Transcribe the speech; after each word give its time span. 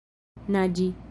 naĝi 0.55 0.89